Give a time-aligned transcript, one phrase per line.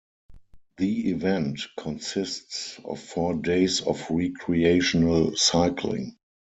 [0.77, 6.17] The event consists of four days of recreational cycling.